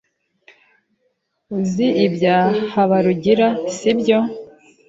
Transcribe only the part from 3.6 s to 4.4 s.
sibyo?